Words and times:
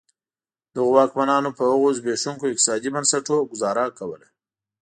دغو 0.75 0.91
واکمنانو 0.97 1.49
په 1.57 1.63
هغه 1.69 1.89
زبېښونکو 1.97 2.45
اقتصادي 2.51 2.89
بنسټونو 2.95 3.47
ګوزاره 3.51 3.85
کوله. 3.99 4.27